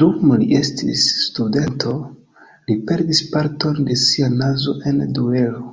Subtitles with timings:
[0.00, 1.94] Dum li estis studento,
[2.72, 5.68] li perdis parton de sia nazo en duelo.